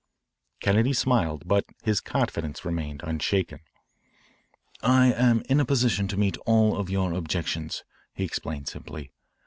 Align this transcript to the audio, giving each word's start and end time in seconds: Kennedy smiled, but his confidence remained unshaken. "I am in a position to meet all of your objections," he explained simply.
Kennedy 0.61 0.93
smiled, 0.93 1.43
but 1.47 1.63
his 1.83 2.01
confidence 2.01 2.65
remained 2.65 3.03
unshaken. 3.03 3.59
"I 4.81 5.13
am 5.13 5.43
in 5.47 5.59
a 5.59 5.63
position 5.65 6.07
to 6.07 6.17
meet 6.17 6.37
all 6.47 6.75
of 6.75 6.89
your 6.89 7.13
objections," 7.13 7.83
he 8.15 8.23
explained 8.23 8.67
simply. 8.67 9.11